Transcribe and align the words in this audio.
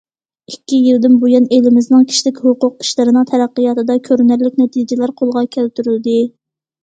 ئىككى 0.51 0.77
يىلدىن 0.83 1.17
بۇيان، 1.23 1.43
ئېلىمىزنىڭ 1.57 2.07
كىشىلىك 2.13 2.39
ھوقۇق 2.45 2.79
ئىشلىرىنىڭ 2.85 3.29
تەرەققىياتىدا 3.33 3.99
كۆرۈنەرلىك 4.09 4.57
نەتىجىلەر 4.65 5.13
قولغا 5.21 5.45
كەلتۈرۈلدى. 5.57 6.19